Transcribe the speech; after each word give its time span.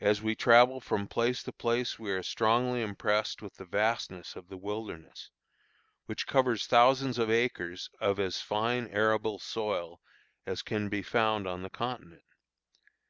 As 0.00 0.22
we 0.22 0.34
travel 0.34 0.80
from 0.80 1.06
place 1.06 1.42
to 1.42 1.52
place 1.52 1.98
we 1.98 2.10
are 2.10 2.22
strongly 2.22 2.80
impressed 2.80 3.42
with 3.42 3.56
the 3.56 3.66
vastness 3.66 4.36
of 4.36 4.48
the 4.48 4.56
wilderness, 4.56 5.28
which 6.06 6.26
covers 6.26 6.66
thousands 6.66 7.18
of 7.18 7.30
acres 7.30 7.90
of 8.00 8.18
as 8.18 8.40
fine 8.40 8.88
arable 8.88 9.38
soil 9.38 10.00
as 10.46 10.62
can 10.62 10.88
be 10.88 11.02
found 11.02 11.46
on 11.46 11.60
the 11.62 11.68
continent. 11.68 12.24